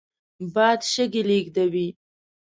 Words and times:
باد 0.53 0.79
شګې 0.91 1.21
لېږدوي 1.29 1.87